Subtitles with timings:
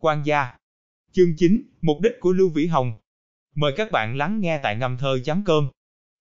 [0.00, 0.52] quan gia.
[1.12, 2.92] Chương 9, mục đích của Lưu Vĩ Hồng.
[3.54, 5.68] Mời các bạn lắng nghe tại ngâm thơ chấm cơm.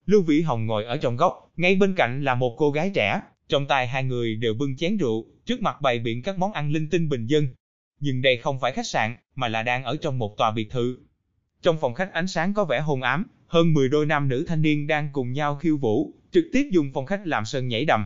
[0.06, 3.22] Lưu Vĩ Hồng ngồi ở trong góc, ngay bên cạnh là một cô gái trẻ,
[3.48, 6.72] trong tay hai người đều bưng chén rượu, trước mặt bày biện các món ăn
[6.72, 7.48] linh tinh bình dân.
[8.00, 10.98] Nhưng đây không phải khách sạn, mà là đang ở trong một tòa biệt thự.
[11.62, 14.62] Trong phòng khách ánh sáng có vẻ hôn ám, hơn 10 đôi nam nữ thanh
[14.62, 18.06] niên đang cùng nhau khiêu vũ, trực tiếp dùng phòng khách làm sân nhảy đầm.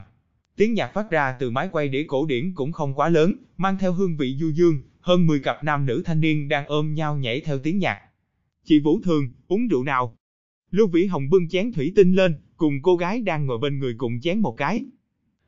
[0.56, 3.78] Tiếng nhạc phát ra từ máy quay đĩa cổ điển cũng không quá lớn, mang
[3.78, 7.18] theo hương vị du dương, hơn 10 cặp nam nữ thanh niên đang ôm nhau
[7.18, 8.00] nhảy theo tiếng nhạc.
[8.66, 10.16] Chị Vũ Thường, uống rượu nào?
[10.72, 13.96] Lưu Vĩ Hồng bưng chén thủy tinh lên, cùng cô gái đang ngồi bên người
[13.98, 14.84] cùng chén một cái.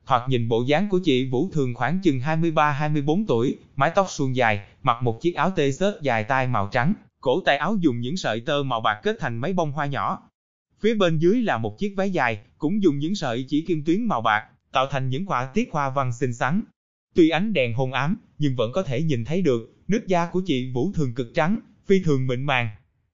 [0.05, 4.35] Thoạt nhìn bộ dáng của chị Vũ Thường khoảng chừng 23-24 tuổi, mái tóc suôn
[4.35, 7.99] dài, mặc một chiếc áo tê xớt dài tay màu trắng, cổ tay áo dùng
[7.99, 10.29] những sợi tơ màu bạc kết thành mấy bông hoa nhỏ.
[10.79, 14.03] Phía bên dưới là một chiếc váy dài, cũng dùng những sợi chỉ kim tuyến
[14.03, 16.61] màu bạc, tạo thành những quả tiết hoa văn xinh xắn.
[17.13, 20.41] Tuy ánh đèn hôn ám, nhưng vẫn có thể nhìn thấy được, nước da của
[20.45, 22.69] chị Vũ Thường cực trắng, phi thường mịn màng.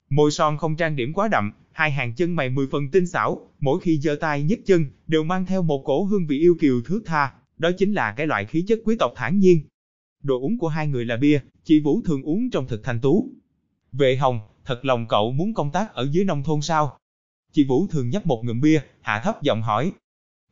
[0.10, 3.48] Môi son không trang điểm quá đậm, hai hàng chân mày mười phần tinh xảo,
[3.60, 6.82] mỗi khi giơ tay nhấc chân, đều mang theo một cổ hương vị yêu kiều
[6.86, 9.62] thước tha, đó chính là cái loại khí chất quý tộc thản nhiên.
[10.24, 13.30] Đồ uống của hai người là bia, chị Vũ thường uống trong thực thanh tú.
[13.92, 16.98] Vệ Hồng, thật lòng cậu muốn công tác ở dưới nông thôn sao?
[17.52, 19.92] Chị Vũ thường nhấp một ngụm bia, hạ thấp giọng hỏi.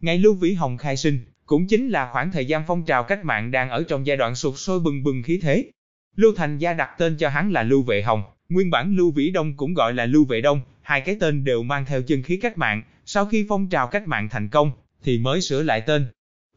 [0.01, 3.25] Ngày Lưu Vĩ Hồng khai sinh, cũng chính là khoảng thời gian phong trào cách
[3.25, 5.71] mạng đang ở trong giai đoạn sụt sôi bừng bừng khí thế.
[6.15, 9.29] Lưu Thành Gia đặt tên cho hắn là Lưu Vệ Hồng, nguyên bản Lưu Vĩ
[9.29, 12.37] Đông cũng gọi là Lưu Vệ Đông, hai cái tên đều mang theo chân khí
[12.37, 14.71] cách mạng, sau khi phong trào cách mạng thành công,
[15.03, 16.05] thì mới sửa lại tên.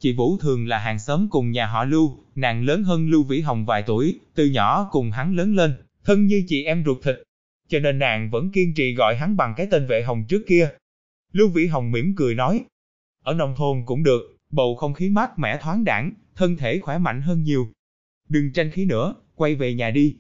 [0.01, 3.41] Chị Vũ thường là hàng xóm cùng nhà họ Lưu, nàng lớn hơn Lưu Vĩ
[3.41, 5.75] Hồng vài tuổi, từ nhỏ cùng hắn lớn lên,
[6.05, 7.17] thân như chị em ruột thịt.
[7.69, 10.69] Cho nên nàng vẫn kiên trì gọi hắn bằng cái tên Vệ Hồng trước kia.
[11.33, 12.65] Lưu Vĩ Hồng mỉm cười nói,
[13.25, 16.99] ở nông thôn cũng được, bầu không khí mát mẻ thoáng đẳng, thân thể khỏe
[16.99, 17.69] mạnh hơn nhiều.
[18.29, 20.17] Đừng tranh khí nữa, quay về nhà đi.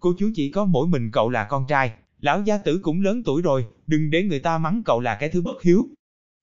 [0.00, 3.22] Cô chú chỉ có mỗi mình cậu là con trai, lão gia tử cũng lớn
[3.24, 5.88] tuổi rồi, đừng để người ta mắng cậu là cái thứ bất hiếu.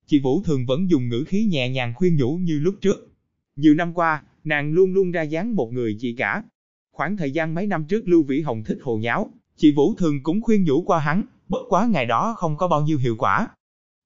[0.06, 3.12] Chị Vũ thường vẫn dùng ngữ khí nhẹ nhàng khuyên nhủ như lúc trước.
[3.56, 6.44] Nhiều năm qua, nàng luôn luôn ra dáng một người chị cả.
[6.92, 10.24] Khoảng thời gian mấy năm trước Lưu Vĩ Hồng thích hồ nháo, chị Vũ thường
[10.24, 13.48] cũng khuyên nhủ qua hắn, bất quá ngày đó không có bao nhiêu hiệu quả.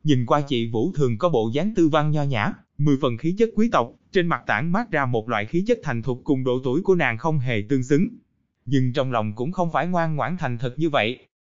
[0.04, 3.36] Nhìn qua chị Vũ thường có bộ dáng tư văn nho nhã, mười phần khí
[3.38, 6.44] chất quý tộc, trên mặt tản mát ra một loại khí chất thành thục cùng
[6.44, 8.08] độ tuổi của nàng không hề tương xứng.
[8.66, 11.20] Nhưng trong lòng cũng không phải ngoan ngoãn thành thật như vậy.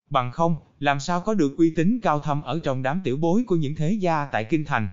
[0.10, 3.44] Bằng không, làm sao có được uy tín cao thâm ở trong đám tiểu bối
[3.48, 4.90] của những thế gia tại Kinh Thành.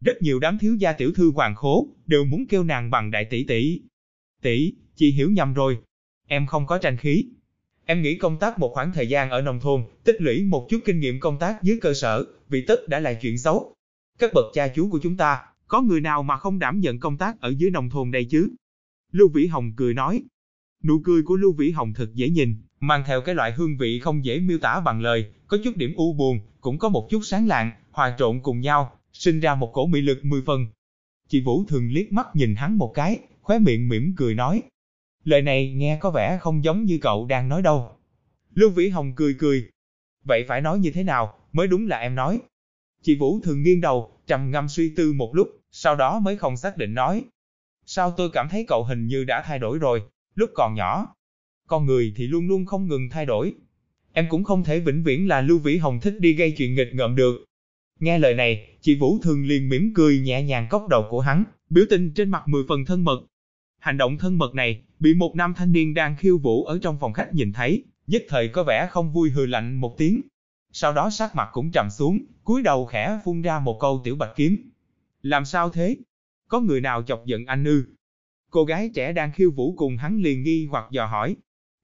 [0.00, 3.24] Rất nhiều đám thiếu gia tiểu thư hoàng khố, đều muốn kêu nàng bằng đại
[3.24, 3.80] tỷ tỷ.
[4.42, 5.78] Tỷ, chị hiểu nhầm rồi.
[6.26, 7.24] Em không có tranh khí.
[7.86, 10.78] Em nghĩ công tác một khoảng thời gian ở nông thôn, tích lũy một chút
[10.84, 13.74] kinh nghiệm công tác dưới cơ sở, vì tất đã là chuyện xấu.
[14.18, 17.16] Các bậc cha chú của chúng ta, có người nào mà không đảm nhận công
[17.16, 18.48] tác ở dưới nông thôn đây chứ?
[19.12, 20.22] Lưu Vĩ Hồng cười nói.
[20.84, 24.00] Nụ cười của Lưu Vĩ Hồng thật dễ nhìn, mang theo cái loại hương vị
[24.00, 27.20] không dễ miêu tả bằng lời, có chút điểm u buồn, cũng có một chút
[27.24, 30.66] sáng lạng, hòa trộn cùng nhau, sinh ra một cổ mị lực mười phần.
[31.28, 34.62] Chị Vũ thường liếc mắt nhìn hắn một cái, khóe miệng mỉm cười nói.
[35.24, 37.90] Lời này nghe có vẻ không giống như cậu đang nói đâu.
[38.54, 39.68] Lưu Vĩ Hồng cười cười.
[40.24, 42.40] Vậy phải nói như thế nào, mới đúng là em nói.
[43.02, 46.56] Chị Vũ thường nghiêng đầu, trầm ngâm suy tư một lúc, sau đó mới không
[46.56, 47.24] xác định nói.
[47.86, 50.02] Sao tôi cảm thấy cậu hình như đã thay đổi rồi,
[50.34, 51.14] lúc còn nhỏ.
[51.66, 53.54] Con người thì luôn luôn không ngừng thay đổi.
[54.12, 56.94] Em cũng không thể vĩnh viễn là Lưu Vĩ Hồng thích đi gây chuyện nghịch
[56.94, 57.44] ngợm được.
[58.00, 61.44] Nghe lời này, chị Vũ thường liền mỉm cười nhẹ nhàng cốc đầu của hắn,
[61.70, 63.20] biểu tình trên mặt mười phần thân mật.
[63.78, 66.98] Hành động thân mật này, bị một nam thanh niên đang khiêu vũ ở trong
[67.00, 70.20] phòng khách nhìn thấy, nhất thời có vẻ không vui hừ lạnh một tiếng.
[70.72, 74.16] Sau đó sắc mặt cũng trầm xuống, cúi đầu khẽ phun ra một câu tiểu
[74.16, 74.70] bạch kiếm.
[75.22, 75.96] Làm sao thế?
[76.48, 77.84] Có người nào chọc giận anh ư?
[78.50, 81.36] Cô gái trẻ đang khiêu vũ cùng hắn liền nghi hoặc dò hỏi.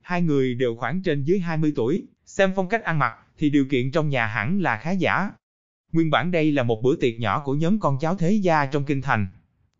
[0.02, 3.64] Hai người đều khoảng trên dưới 20 tuổi, xem phong cách ăn mặc, thì điều
[3.70, 5.30] kiện trong nhà hẳn là khá giả.
[5.92, 8.84] Nguyên bản đây là một bữa tiệc nhỏ của nhóm con cháu thế gia trong
[8.84, 9.26] kinh thành.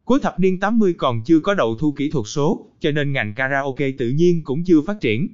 [0.05, 3.35] Cuối thập niên 80 còn chưa có đầu thu kỹ thuật số, cho nên ngành
[3.35, 5.29] karaoke tự nhiên cũng chưa phát triển.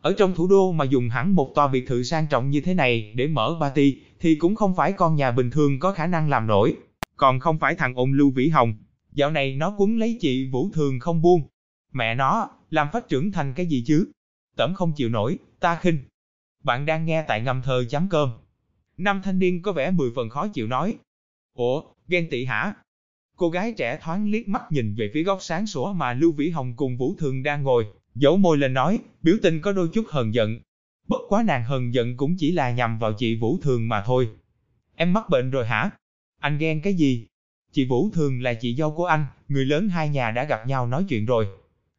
[0.00, 2.74] Ở trong thủ đô mà dùng hẳn một tòa biệt thự sang trọng như thế
[2.74, 6.28] này để mở party, thì cũng không phải con nhà bình thường có khả năng
[6.28, 6.76] làm nổi.
[7.20, 8.74] Còn không phải thằng ôn Lưu Vĩ Hồng,
[9.12, 11.42] Dạo này nó quấn lấy chị Vũ Thường không buông.
[11.92, 14.10] Mẹ nó, làm phát trưởng thành cái gì chứ?
[14.56, 15.98] Tẩm không chịu nổi, ta khinh.
[16.64, 18.30] Bạn đang nghe tại ngâm thơ chấm cơm.
[18.96, 20.98] Năm thanh niên có vẻ mười phần khó chịu nói.
[21.54, 22.74] Ủa, ghen tị hả?
[23.36, 26.50] Cô gái trẻ thoáng liếc mắt nhìn về phía góc sáng sủa mà Lưu Vĩ
[26.50, 30.04] Hồng cùng Vũ Thường đang ngồi, dấu môi lên nói, biểu tình có đôi chút
[30.08, 30.60] hờn giận.
[31.08, 34.28] Bất quá nàng hờn giận cũng chỉ là nhằm vào chị Vũ Thường mà thôi.
[34.96, 35.90] Em mắc bệnh rồi hả?
[36.40, 37.26] Anh ghen cái gì?
[37.72, 40.86] Chị Vũ thường là chị dâu của anh, người lớn hai nhà đã gặp nhau
[40.86, 41.46] nói chuyện rồi.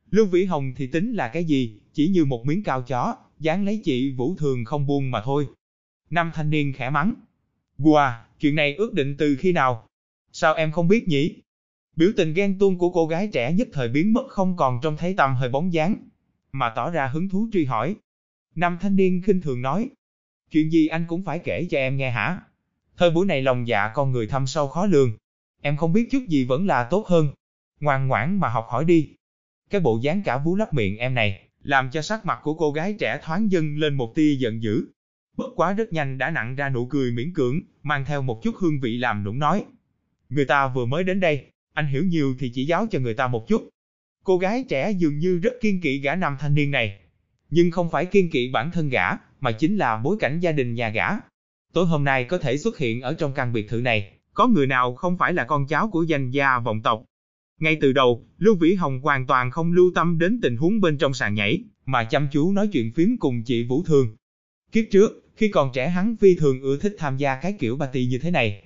[0.09, 3.65] Lưu Vĩ Hồng thì tính là cái gì, chỉ như một miếng cao chó, dán
[3.65, 5.47] lấy chị Vũ Thường không buông mà thôi.
[6.09, 7.13] Năm thanh niên khẽ mắng.
[7.77, 9.88] Wow, chuyện này ước định từ khi nào?
[10.31, 11.41] Sao em không biết nhỉ?
[11.95, 14.97] Biểu tình ghen tuông của cô gái trẻ nhất thời biến mất không còn trông
[14.97, 15.95] thấy tầm hơi bóng dáng,
[16.51, 17.95] mà tỏ ra hứng thú truy hỏi.
[18.55, 19.89] Năm thanh niên khinh thường nói,
[20.51, 22.41] chuyện gì anh cũng phải kể cho em nghe hả?
[23.01, 25.18] Thời buổi này lòng dạ con người thâm sâu khó lường,
[25.62, 27.27] em không biết chút gì vẫn là tốt hơn.
[27.80, 29.09] Ngoan ngoãn mà học hỏi đi.
[29.69, 32.71] Cái bộ dáng cả vú lấp miệng em này, làm cho sắc mặt của cô
[32.71, 34.86] gái trẻ thoáng dâng lên một tia giận dữ.
[35.38, 38.56] Bất quá rất nhanh đã nặng ra nụ cười miễn cưỡng, mang theo một chút
[38.59, 39.65] hương vị làm nũng nói.
[40.30, 43.27] Người ta vừa mới đến đây, anh hiểu nhiều thì chỉ giáo cho người ta
[43.27, 43.69] một chút.
[44.24, 47.00] Cô gái trẻ dường như rất kiên kỵ gã nam thanh niên này.
[47.50, 50.74] Nhưng không phải kiên kỵ bản thân gã, mà chính là bối cảnh gia đình
[50.74, 51.09] nhà gã.
[51.73, 54.68] Tối hôm nay có thể xuất hiện ở trong căn biệt thự này, có người
[54.68, 57.03] nào không phải là con cháu của danh gia vọng tộc.
[57.59, 60.97] Ngay từ đầu, Lưu Vĩ Hồng hoàn toàn không lưu tâm đến tình huống bên
[60.97, 64.15] trong sàn nhảy, mà chăm chú nói chuyện phím cùng chị Vũ Thường.
[64.71, 68.06] Kiếp trước, khi còn trẻ hắn phi thường ưa thích tham gia cái kiểu party
[68.06, 68.63] như thế này.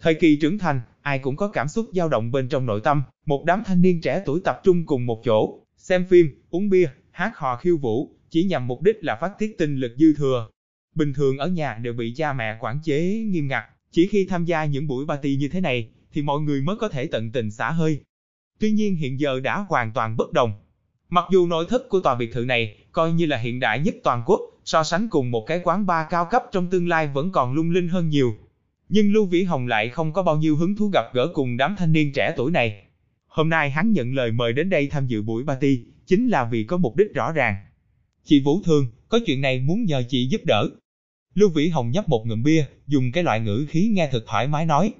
[0.00, 3.02] Thời kỳ trưởng thành, ai cũng có cảm xúc dao động bên trong nội tâm,
[3.26, 6.88] một đám thanh niên trẻ tuổi tập trung cùng một chỗ, xem phim, uống bia,
[7.10, 10.48] hát hò khiêu vũ, chỉ nhằm mục đích là phát tiết tinh lực dư thừa.
[10.94, 14.44] Bình thường ở nhà đều bị cha mẹ quản chế nghiêm ngặt, chỉ khi tham
[14.44, 17.50] gia những buổi party như thế này, thì mọi người mới có thể tận tình
[17.50, 18.00] xả hơi.
[18.58, 20.52] Tuy nhiên hiện giờ đã hoàn toàn bất đồng.
[21.08, 23.94] Mặc dù nội thất của tòa biệt thự này coi như là hiện đại nhất
[24.02, 27.32] toàn quốc, so sánh cùng một cái quán bar cao cấp trong tương lai vẫn
[27.32, 28.34] còn lung linh hơn nhiều.
[28.88, 31.74] Nhưng Lưu Vĩ Hồng lại không có bao nhiêu hứng thú gặp gỡ cùng đám
[31.78, 32.84] thanh niên trẻ tuổi này.
[33.26, 36.64] Hôm nay hắn nhận lời mời đến đây tham dự buổi party, chính là vì
[36.64, 37.54] có mục đích rõ ràng.
[38.24, 40.68] Chị Vũ Thương, có chuyện này muốn nhờ chị giúp đỡ.
[41.34, 44.48] Lưu Vĩ Hồng nhấp một ngụm bia, dùng cái loại ngữ khí nghe thật thoải
[44.48, 44.94] mái nói.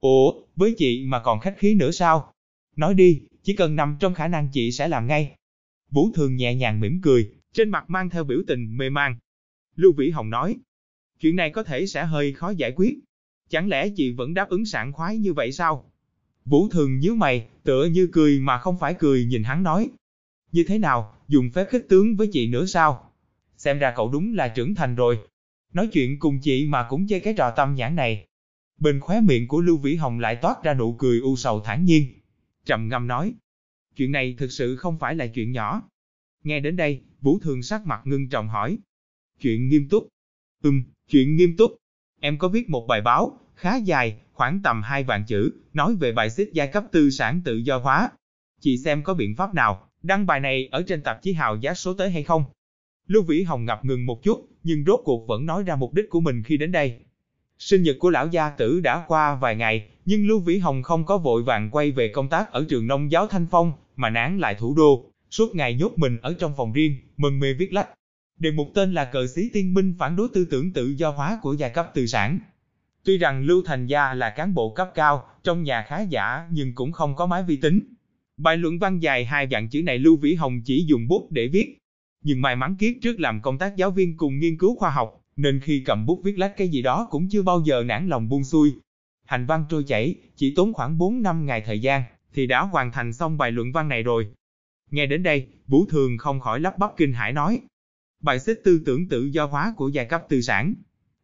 [0.00, 2.32] Ủa, với chị mà còn khách khí nữa sao?
[2.76, 5.34] Nói đi, chỉ cần nằm trong khả năng chị sẽ làm ngay.
[5.90, 9.16] Vũ Thường nhẹ nhàng mỉm cười, trên mặt mang theo biểu tình mê man.
[9.76, 10.56] Lưu Vĩ Hồng nói,
[11.20, 12.98] chuyện này có thể sẽ hơi khó giải quyết.
[13.48, 15.90] Chẳng lẽ chị vẫn đáp ứng sảng khoái như vậy sao?
[16.44, 19.90] Vũ Thường nhíu mày, tựa như cười mà không phải cười nhìn hắn nói.
[20.52, 23.12] Như thế nào, dùng phép khích tướng với chị nữa sao?
[23.56, 25.18] Xem ra cậu đúng là trưởng thành rồi.
[25.72, 28.26] Nói chuyện cùng chị mà cũng chơi cái trò tâm nhãn này.
[28.78, 31.84] Bên khóe miệng của Lưu Vĩ Hồng lại toát ra nụ cười u sầu thản
[31.84, 32.06] nhiên.
[32.64, 33.34] Trầm ngâm nói.
[33.96, 35.82] Chuyện này thực sự không phải là chuyện nhỏ.
[36.44, 38.78] Nghe đến đây, Vũ Thường sắc mặt ngưng trọng hỏi.
[39.40, 40.08] Chuyện nghiêm túc.
[40.62, 41.76] Ừm, chuyện nghiêm túc.
[42.20, 46.12] Em có viết một bài báo, khá dài, khoảng tầm hai vạn chữ, nói về
[46.12, 48.10] bài xích giai cấp tư sản tự do hóa.
[48.60, 51.74] Chị xem có biện pháp nào, đăng bài này ở trên tạp chí hào giá
[51.74, 52.44] số tới hay không?
[53.06, 56.10] Lưu Vĩ Hồng ngập ngừng một chút, nhưng rốt cuộc vẫn nói ra mục đích
[56.10, 56.98] của mình khi đến đây.
[57.58, 61.04] Sinh nhật của lão gia tử đã qua vài ngày, nhưng Lưu Vĩ Hồng không
[61.04, 64.38] có vội vàng quay về công tác ở trường nông giáo Thanh Phong, mà nán
[64.38, 67.88] lại thủ đô, suốt ngày nhốt mình ở trong phòng riêng, mừng mê viết lách.
[68.38, 71.38] Đề mục tên là cờ xí tiên minh phản đối tư tưởng tự do hóa
[71.42, 72.38] của giai cấp tư sản.
[73.04, 76.74] Tuy rằng Lưu Thành Gia là cán bộ cấp cao, trong nhà khá giả nhưng
[76.74, 77.80] cũng không có máy vi tính.
[78.36, 81.48] Bài luận văn dài hai dạng chữ này Lưu Vĩ Hồng chỉ dùng bút để
[81.52, 81.76] viết.
[82.24, 85.20] Nhưng may mắn kiết trước làm công tác giáo viên cùng nghiên cứu khoa học,
[85.36, 88.28] nên khi cầm bút viết lách cái gì đó cũng chưa bao giờ nản lòng
[88.28, 88.72] buông xuôi.
[89.24, 92.02] Hành văn trôi chảy, chỉ tốn khoảng 4 năm ngày thời gian,
[92.34, 94.26] thì đã hoàn thành xong bài luận văn này rồi.
[94.90, 97.60] Nghe đến đây, Vũ Thường không khỏi lắp bắp kinh hãi nói.
[98.22, 100.74] Bài xích tư tưởng tự do hóa của giai cấp tư sản.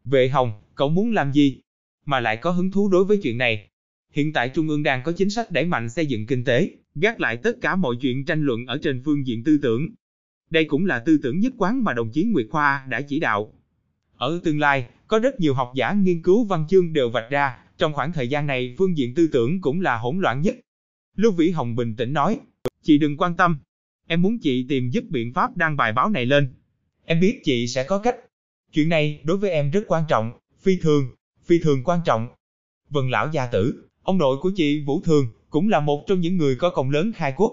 [0.04, 1.60] Vệ Hồng, cậu muốn làm gì?
[2.04, 3.68] Mà lại có hứng thú đối với chuyện này.
[4.12, 7.20] Hiện tại Trung ương đang có chính sách đẩy mạnh xây dựng kinh tế, gác
[7.20, 9.88] lại tất cả mọi chuyện tranh luận ở trên phương diện tư tưởng.
[10.50, 13.52] Đây cũng là tư tưởng nhất quán mà đồng chí Nguyệt Khoa đã chỉ đạo.
[14.16, 17.58] Ở tương lai, có rất nhiều học giả nghiên cứu văn chương đều vạch ra,
[17.78, 20.56] trong khoảng thời gian này phương diện tư tưởng cũng là hỗn loạn nhất.
[21.16, 22.40] Lưu Vĩ Hồng bình tĩnh nói,
[22.82, 23.58] chị đừng quan tâm,
[24.06, 26.54] em muốn chị tìm giúp biện pháp đăng bài báo này lên.
[27.04, 28.16] Em biết chị sẽ có cách.
[28.72, 31.08] Chuyện này đối với em rất quan trọng, phi thường,
[31.44, 32.28] phi thường quan trọng.
[32.90, 36.36] Vân lão gia tử, ông nội của chị Vũ Thường, cũng là một trong những
[36.36, 37.52] người có công lớn khai quốc.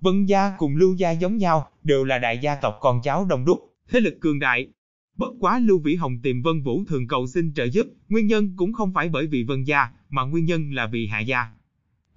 [0.00, 3.44] Vân gia cùng Lưu gia giống nhau, đều là đại gia tộc con cháu đông
[3.44, 3.58] đúc,
[3.90, 4.68] thế lực cường đại.
[5.16, 8.52] Bất quá Lưu Vĩ Hồng tìm Vân Vũ Thường cầu xin trợ giúp, nguyên nhân
[8.56, 11.46] cũng không phải bởi vì Vân gia, mà nguyên nhân là vì Hạ gia.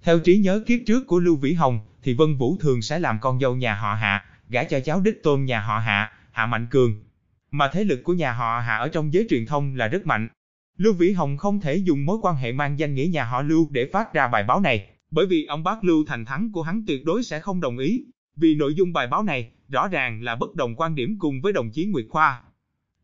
[0.02, 3.18] Theo trí nhớ kiếp trước của Lưu Vĩ Hồng, thì Vân Vũ Thường sẽ làm
[3.20, 6.66] con dâu nhà họ Hạ, gả cho cháu đích tôn nhà họ Hạ, Hạ Mạnh
[6.70, 7.02] Cường.
[7.50, 10.28] Mà thế lực của nhà họ Hạ ở trong giới truyền thông là rất mạnh.
[10.76, 13.68] Lưu Vĩ Hồng không thể dùng mối quan hệ mang danh nghĩa nhà họ Lưu
[13.70, 16.84] để phát ra bài báo này, bởi vì ông bác Lưu Thành Thắng của hắn
[16.86, 18.04] tuyệt đối sẽ không đồng ý,
[18.36, 21.52] vì nội dung bài báo này rõ ràng là bất đồng quan điểm cùng với
[21.52, 22.42] đồng chí Nguyệt Khoa.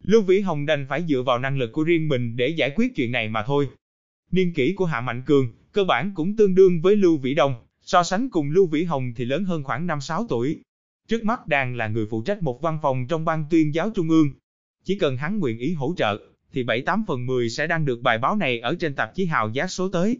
[0.02, 2.92] Lưu Vĩ Hồng đành phải dựa vào năng lực của riêng mình để giải quyết
[2.96, 3.68] chuyện này mà thôi.
[4.30, 7.54] Niên kỷ của Hạ Mạnh Cường, cơ bản cũng tương đương với Lưu Vĩ Đông,
[7.80, 10.62] so sánh cùng Lưu Vĩ Hồng thì lớn hơn khoảng 5-6 tuổi.
[11.08, 14.08] trước mắt đang là người phụ trách một văn phòng trong ban tuyên giáo trung
[14.08, 14.30] ương.
[14.84, 16.18] Chỉ cần hắn nguyện ý hỗ trợ,
[16.52, 19.50] thì 7-8 phần 10 sẽ đăng được bài báo này ở trên tạp chí Hào
[19.50, 20.18] Giác số tới.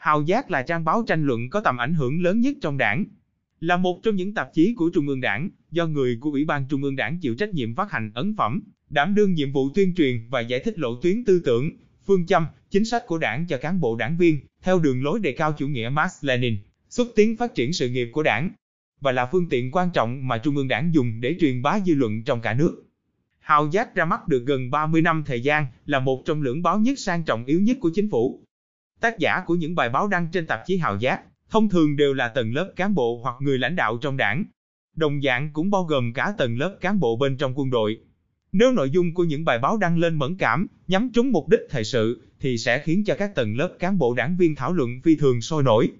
[0.00, 3.04] Hào Giác là trang báo tranh luận có tầm ảnh hưởng lớn nhất trong đảng.
[3.60, 6.66] Là một trong những tạp chí của Trung ương Đảng, do người của Ủy ban
[6.68, 9.94] Trung ương Đảng chịu trách nhiệm phát hành ấn phẩm, đảm đương nhiệm vụ tuyên
[9.94, 11.70] truyền và giải thích lộ tuyến tư tưởng,
[12.06, 15.32] phương châm, chính sách của đảng cho cán bộ đảng viên, theo đường lối đề
[15.32, 16.56] cao chủ nghĩa Marx Lenin,
[16.90, 18.50] xúc tiến phát triển sự nghiệp của đảng,
[19.00, 21.94] và là phương tiện quan trọng mà Trung ương Đảng dùng để truyền bá dư
[21.94, 22.84] luận trong cả nước.
[23.40, 26.78] Hào Giác ra mắt được gần 30 năm thời gian, là một trong lưỡng báo
[26.78, 28.44] nhất sang trọng yếu nhất của chính phủ.
[29.00, 32.14] Tác giả của những bài báo đăng trên tạp chí Hào Giác, thông thường đều
[32.14, 34.44] là tầng lớp cán bộ hoặc người lãnh đạo trong đảng.
[34.96, 37.98] Đồng dạng cũng bao gồm cả tầng lớp cán bộ bên trong quân đội.
[38.52, 41.60] Nếu nội dung của những bài báo đăng lên mẫn cảm, nhắm trúng mục đích
[41.70, 45.00] thời sự, thì sẽ khiến cho các tầng lớp cán bộ đảng viên thảo luận
[45.04, 45.90] phi thường sôi nổi.